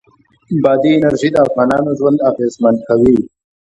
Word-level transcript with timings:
بادي 0.63 0.91
انرژي 0.97 1.29
د 1.33 1.37
افغانانو 1.47 1.89
ژوند 1.99 2.19
اغېزمن 2.29 2.75
کوي. 2.87 3.17